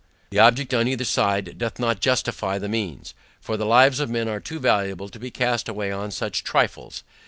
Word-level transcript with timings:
The 0.31 0.39
object, 0.39 0.73
on 0.73 0.87
either 0.87 1.03
side, 1.03 1.59
doth 1.59 1.77
not 1.77 1.99
justify 2.01 2.57
the 2.57 2.67
means; 2.67 3.13
for 3.39 3.55
the 3.55 3.67
lives 3.67 3.99
of 3.99 4.09
men 4.09 4.27
are 4.27 4.39
too 4.39 4.57
valuable 4.57 5.09
to 5.09 5.19
be 5.19 5.29
cast 5.29 5.69
away 5.69 5.91
on 5.91 6.09
such 6.09 6.43
trifles. 6.43 7.03